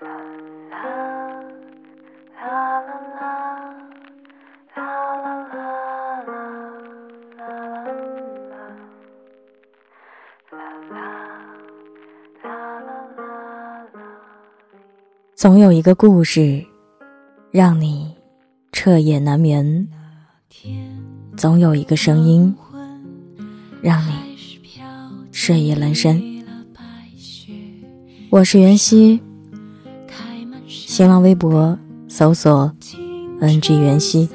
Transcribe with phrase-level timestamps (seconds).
[0.00, 0.78] 啦啦
[2.38, 2.54] 啦
[3.16, 3.26] 啦
[4.76, 4.84] 啦
[5.16, 6.22] 啦啦啦
[7.36, 7.66] 啦啦
[15.34, 16.64] 总有一个故事，
[17.50, 18.14] 让你
[18.70, 19.84] 彻夜难眠；
[21.36, 22.54] 总有一个声音，
[23.82, 24.12] 让你
[25.32, 26.22] 睡意阑珊。
[28.30, 29.20] 我是袁熙，
[30.98, 31.78] 新浪微博
[32.08, 32.72] 搜索
[33.40, 34.28] “ng 袁熙”，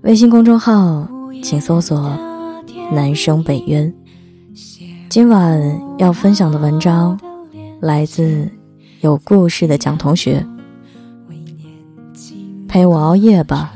[0.00, 1.06] 微信公众号
[1.42, 2.10] 请搜索
[2.90, 3.92] “南生北渊”。
[5.10, 5.60] 今晚
[5.98, 7.20] 要分享的文章
[7.80, 8.50] 来自。
[9.02, 10.42] 有故事的蒋同学，
[12.66, 13.74] 陪我熬夜吧，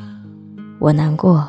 [0.79, 1.47] 我难过。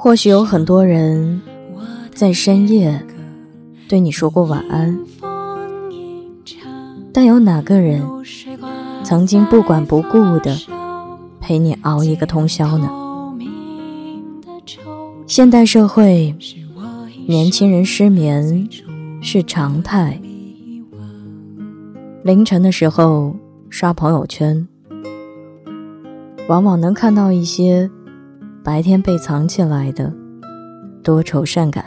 [0.00, 1.42] 或许有很多人
[2.14, 3.04] 在深夜
[3.88, 4.96] 对你说过晚安，
[7.12, 8.00] 但有哪个人
[9.02, 10.56] 曾经不管不顾的
[11.40, 12.88] 陪你熬一个通宵呢？
[15.26, 16.32] 现代社会，
[17.26, 18.68] 年轻人失眠
[19.20, 20.20] 是常态。
[22.22, 23.34] 凌晨的时候
[23.68, 24.68] 刷朋友圈，
[26.48, 27.90] 往往能看到一些
[28.68, 30.12] 白天被藏起来的
[31.02, 31.86] 多愁善感。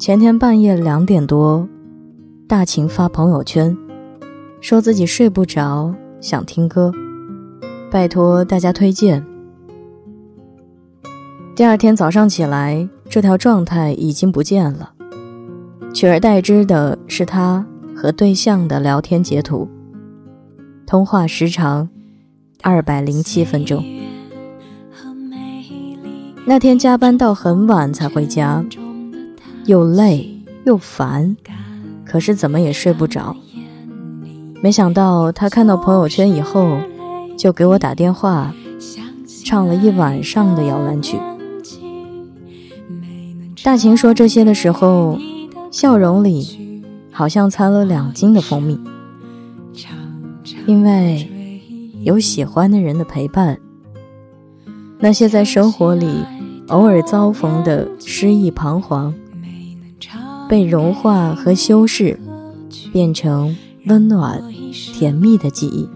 [0.00, 1.68] 前天半夜两点多，
[2.48, 3.78] 大晴发朋友圈，
[4.60, 6.90] 说自己睡不着，想听歌，
[7.88, 9.24] 拜托大家推荐。
[11.54, 14.92] 第二天早上起来，这条状态已经不见了，
[15.94, 19.68] 取而代之的是他和对象的聊天截图，
[20.84, 21.88] 通话时长
[22.64, 23.84] 二百零七分钟。
[26.48, 28.64] 那天加班到很晚才回家，
[29.64, 30.30] 又累
[30.64, 31.36] 又烦，
[32.04, 33.34] 可是怎么也睡不着。
[34.62, 36.78] 没想到他看到朋友圈以后，
[37.36, 38.54] 就给我打电话，
[39.44, 41.18] 唱了一晚上的摇篮曲。
[43.64, 45.18] 大秦说这些的时候，
[45.72, 48.78] 笑容里好像掺了两斤的蜂蜜，
[50.64, 51.28] 因为
[52.02, 53.58] 有喜欢的人的陪伴。
[54.98, 56.24] 那些在生活里
[56.68, 59.14] 偶尔遭逢的失意彷徨，
[60.48, 62.18] 被融化和修饰，
[62.92, 63.56] 变成
[63.86, 65.88] 温暖甜蜜的记忆。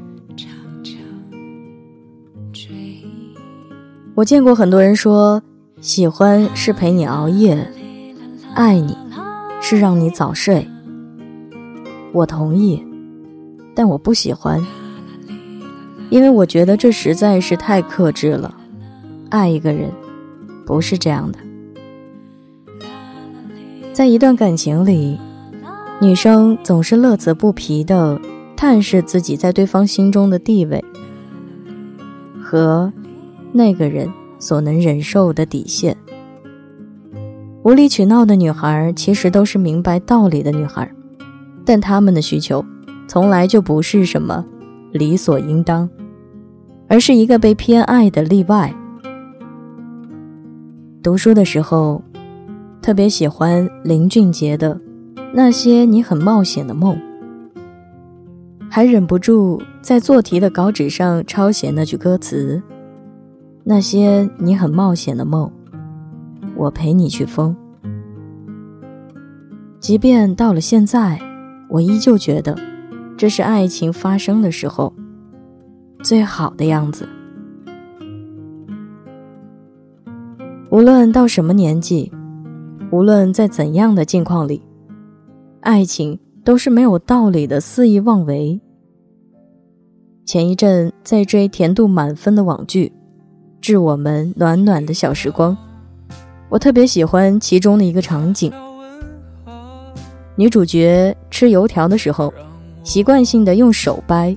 [4.14, 5.42] 我见过很多人说。
[5.80, 7.66] 喜欢是陪你熬夜，
[8.54, 8.94] 爱你
[9.62, 10.68] 是让你早睡。
[12.12, 12.84] 我同意，
[13.74, 14.62] 但我不喜欢，
[16.10, 18.54] 因为我觉得这实在是太克制了。
[19.30, 19.90] 爱一个人
[20.66, 21.38] 不是这样的。
[23.92, 25.18] 在一段感情里，
[26.00, 28.20] 女生总是乐此不疲的
[28.56, 30.84] 探视自己在对方心中的地位
[32.42, 32.92] 和
[33.52, 34.08] 那个人。
[34.42, 35.94] 所能忍受的底线。
[37.62, 40.90] 无理取闹的女孩其实都是明白道理的女孩，
[41.62, 42.64] 但她们的需求
[43.06, 44.42] 从来就不是什么
[44.92, 45.86] 理所应当，
[46.88, 48.74] 而是一个被偏爱的例外。
[51.02, 52.02] 读书的时候，
[52.82, 54.74] 特别喜欢林俊杰的
[55.32, 56.94] 《那些你很冒险的梦》，
[58.68, 62.62] 还忍不住在做题的稿纸上抄写那句歌词。
[63.64, 65.50] 那些你很冒险的梦，
[66.54, 67.56] 我陪你去疯。
[69.78, 71.18] 即便到了现在，
[71.70, 72.54] 我依旧觉得，
[73.16, 74.92] 这是爱情发生的时候
[76.02, 77.08] 最好的样子。
[80.70, 82.12] 无论到什么年纪，
[82.92, 84.62] 无论在怎样的境况里，
[85.62, 88.60] 爱情都是没有道理的肆意妄为。
[90.24, 92.92] 前一阵在追甜度满分的网剧。
[93.60, 95.54] 致我们暖暖的小时光，
[96.48, 98.50] 我特别喜欢其中的一个场景。
[100.36, 102.32] 女主角吃油条的时候，
[102.82, 104.34] 习惯性的用手掰，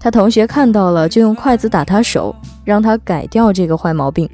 [0.00, 2.34] 她同学看到了就用筷子打她手，
[2.64, 4.28] 让她改掉这个坏毛病。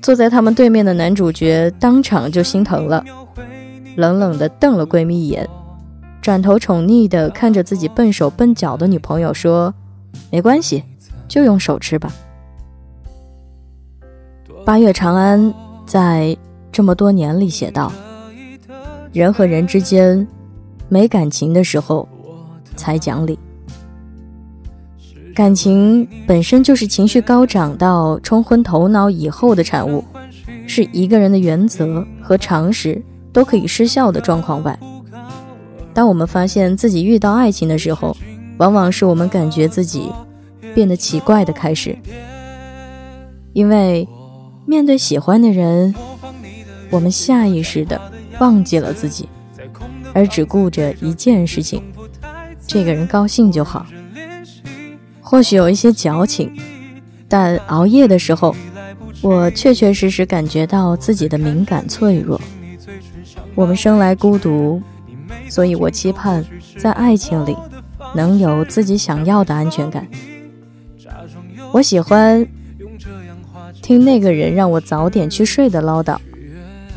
[0.00, 3.04] 坐在他们对面的男主角当场就心疼了，
[3.96, 5.48] 冷冷的瞪了闺蜜一眼，
[6.22, 9.74] 转头宠溺的看着自己笨手笨脚的女朋友说
[10.30, 10.84] ：“没关系，
[11.26, 12.12] 就用手吃吧。”
[14.64, 15.52] 八月长安
[15.86, 16.36] 在
[16.70, 17.90] 这么多年里写道
[19.12, 20.26] ：“人和人之间
[20.88, 22.06] 没感情的时候
[22.76, 23.38] 才讲理，
[25.38, 30.02] 感情本身就是情绪高涨到冲昏头脑以后的产物，
[30.66, 33.00] 是一个人的原则和常识
[33.32, 34.76] 都可以失效的状况外。
[35.94, 38.16] 当我们发现自己遇到爱情的时候，
[38.56, 40.10] 往往是我们感觉自己
[40.74, 41.96] 变得奇怪的开始，
[43.52, 44.08] 因为
[44.66, 45.94] 面对喜欢的人，
[46.90, 48.00] 我们下意识的
[48.40, 49.28] 忘记了自己，
[50.12, 51.80] 而只顾着一件事情：
[52.66, 53.86] 这个人高兴就好。
[55.30, 56.50] 或许有一些矫情，
[57.28, 58.56] 但熬夜的时候，
[59.20, 62.40] 我确确实实感觉到自己的敏感脆弱。
[63.54, 64.80] 我们生来孤独，
[65.50, 66.42] 所以我期盼
[66.78, 67.54] 在爱情里
[68.14, 70.08] 能有自己想要的安全感。
[71.72, 72.46] 我喜欢
[73.82, 76.16] 听那个人让我早点去睡的唠叨，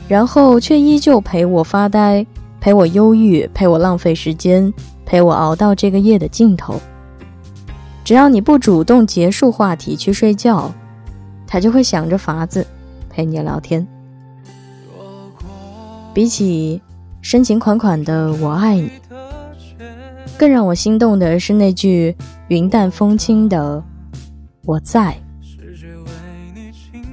[0.07, 2.25] 然后却依旧陪我发呆，
[2.62, 4.74] 陪我忧郁，陪我浪费时间，
[5.06, 6.80] 陪我熬到这个夜的尽头。
[8.11, 10.69] 只要你不主动结束话题去睡觉，
[11.47, 12.67] 他就会想着法子
[13.09, 13.87] 陪你聊天。
[16.13, 16.81] 比起
[17.21, 18.91] 深情款款的“我爱你”，
[20.37, 22.13] 更让我心动的是那句
[22.49, 23.81] 云淡风轻的
[24.67, 25.15] “我在”。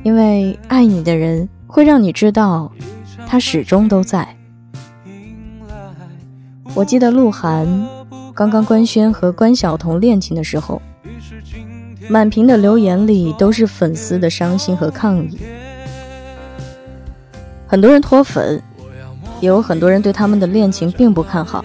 [0.02, 2.72] 因为爱你的人会让你知道，
[3.24, 4.26] 他始终都在。
[6.74, 7.68] 我记得鹿晗。
[8.38, 10.80] 刚刚官宣和关晓彤恋情的时候，
[12.08, 15.36] 满屏的留言里都是粉丝的伤心和抗议。
[17.66, 18.62] 很多人脱粉，
[19.40, 21.64] 也有很多人对他们的恋情并不看好。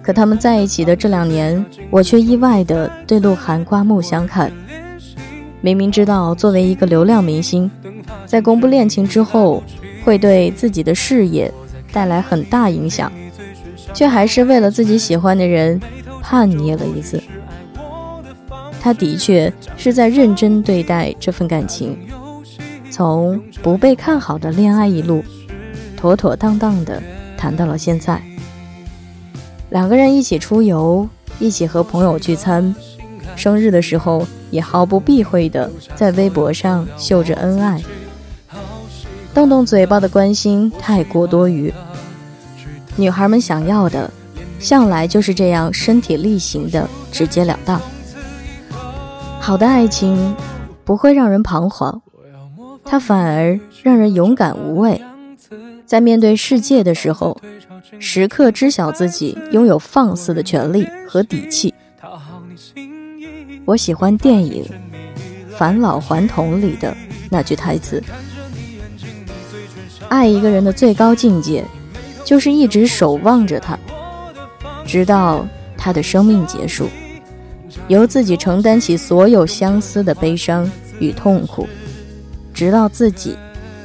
[0.00, 4.52] 可他们在一起的这两年，我却意外的对鹿晗刮目相看。
[5.60, 7.68] 明明知道作为一个流量明星，
[8.26, 9.60] 在公布恋情之后，
[10.04, 11.52] 会对自己的事业
[11.92, 13.10] 带来很大影响。
[13.94, 15.80] 却还是为了自己喜欢的人
[16.22, 17.22] 叛逆了一次。
[18.80, 21.98] 他的确是在认真对待这份感情，
[22.90, 25.24] 从不被看好的恋爱一路，
[25.96, 27.02] 妥妥当当的
[27.36, 28.22] 谈到了现在。
[29.70, 31.08] 两个人一起出游，
[31.38, 32.74] 一起和朋友聚餐，
[33.34, 37.82] 生日的时候也毫不避讳的在微博上秀着恩爱，
[39.34, 41.74] 动动嘴巴的关心太过多余。
[42.98, 44.10] 女孩们想要的，
[44.58, 47.80] 向来就是这样身体力行的直截了当。
[49.38, 50.34] 好的爱情
[50.84, 52.00] 不会让人彷徨，
[52.84, 55.00] 它反而让人勇敢无畏。
[55.86, 57.40] 在面对世界的时候，
[58.00, 61.72] 时刻知晓自己拥有放肆的权利和底气。
[63.64, 64.64] 我喜欢电影
[65.56, 66.92] 《返老还童》里的
[67.30, 68.02] 那句台词
[70.10, 71.64] ：“爱一个人的最高境界。”
[72.24, 73.78] 就是一直守望着他，
[74.86, 76.88] 直到他的生命结束，
[77.88, 80.70] 由自己承担起所有相思的悲伤
[81.00, 81.66] 与痛苦，
[82.52, 83.36] 直到自己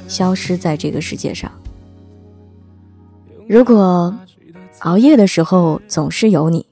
[0.08, 1.52] 消失在这个世界上。
[3.48, 4.14] 如果
[4.80, 6.66] 熬夜的时候总是有你，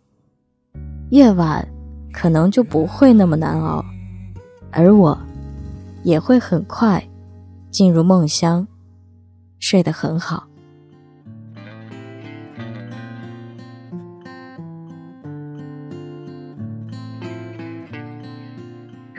[1.10, 1.66] 夜晚
[2.12, 3.84] 可能就不会那么难熬，
[4.72, 5.18] 而我
[6.04, 7.06] 也会很快
[7.70, 8.68] 进入梦乡，
[9.60, 10.48] 睡得很好。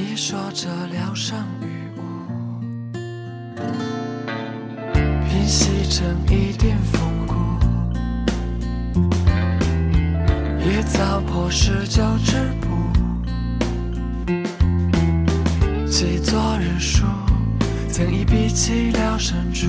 [0.00, 2.00] 你说这疗伤雨雾，
[5.28, 7.34] 平息成一点风骨，
[10.64, 12.68] 野草破石交织布，
[15.88, 17.04] 记昨日书，
[17.90, 19.66] 曾一笔凄凉深处。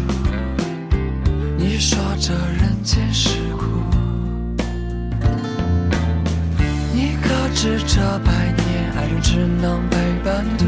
[1.58, 3.66] 你说这人间世苦，
[6.94, 8.39] 你可知这般
[9.22, 9.98] 只能被。
[10.22, 10.66] 半途，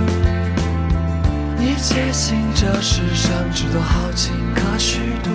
[1.58, 5.30] 你坚信这世上只多好情可虚度，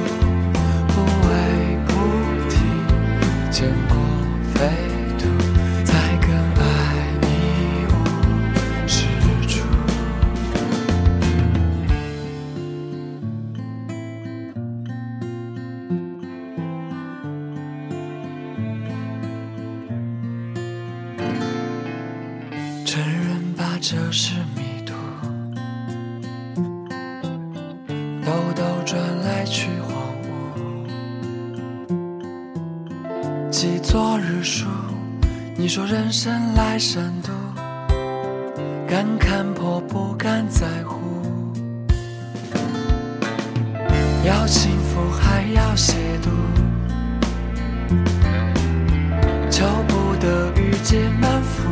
[33.50, 34.66] 记昨日书，
[35.56, 37.30] 你说人生来深度，
[38.88, 40.96] 敢看破不敢在乎。
[44.24, 46.28] 要幸福还要亵渎，
[49.48, 51.68] 求不得欲结满腹。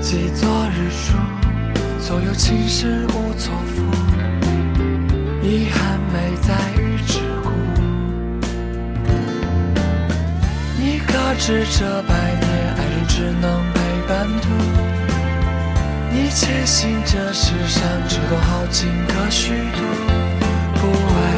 [0.00, 1.16] 记昨日书，
[2.00, 3.84] 所有情事无错付，
[5.42, 5.95] 遗憾
[11.38, 14.48] 知这百年爱人只能陪伴途？
[16.10, 19.82] 你且信这世上只多好情可虚度，
[20.74, 21.35] 不爱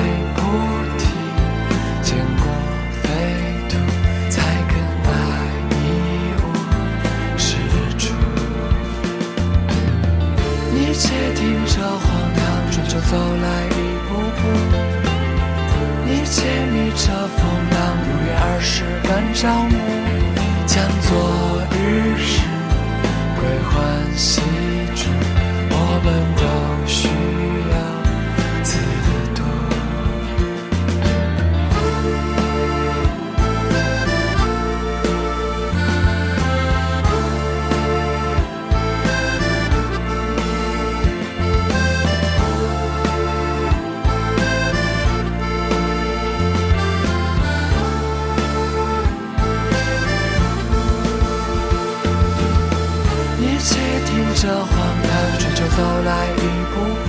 [54.41, 56.39] 着荒唐，追求走来一
[56.71, 56.75] 步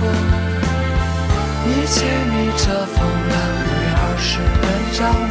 [1.64, 1.96] 你牵
[2.28, 3.32] 逆着风浪，
[3.62, 4.66] 五月二十的
[4.98, 5.29] 朝。